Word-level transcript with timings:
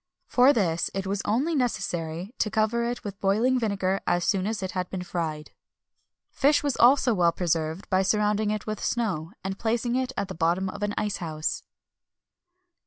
For 0.25 0.51
this, 0.51 0.89
it 0.95 1.05
was 1.05 1.21
only 1.25 1.53
necessary 1.53 2.33
to 2.39 2.49
cover 2.49 2.83
it 2.85 3.03
with 3.03 3.19
boiling 3.19 3.59
vinegar 3.59 4.01
as 4.07 4.25
soon 4.25 4.47
as 4.47 4.63
it 4.63 4.71
had 4.71 4.89
been 4.89 5.03
fried.[XXI 5.03 5.51
284] 6.33 6.49
Fish 6.49 6.63
was 6.63 6.75
also 6.77 7.13
well 7.13 7.31
preserved 7.31 7.87
by 7.91 8.01
surrounding 8.01 8.49
it 8.49 8.65
with 8.65 8.83
snow, 8.83 9.31
and 9.43 9.59
placing 9.59 9.93
it 9.95 10.11
at 10.17 10.27
the 10.27 10.33
bottom 10.33 10.69
of 10.69 10.81
an 10.81 10.95
ice 10.97 11.17
house. 11.17 11.61